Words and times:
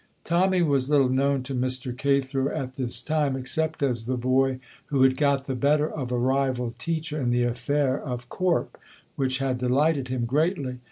Tommy 0.23 0.63
was 0.63 0.89
little 0.89 1.09
known 1.09 1.43
to 1.43 1.53
Mr. 1.53 1.95
Cathro 1.95 2.49
at 2.51 2.73
this 2.73 3.03
time, 3.03 3.35
except 3.35 3.83
as 3.83 4.07
the 4.07 4.17
boy 4.17 4.59
who 4.87 5.03
had 5.03 5.15
got 5.15 5.45
the 5.45 5.53
better 5.53 5.87
of 5.87 6.11
a 6.11 6.17
rival 6.17 6.73
teacher 6.79 7.21
in 7.21 7.29
the 7.29 7.43
affair 7.43 8.01
of 8.01 8.27
Corp, 8.27 8.79
which 9.15 9.37
had 9.37 9.59
delighted 9.59 10.07
him 10.07 10.25
greatly. 10.25 10.79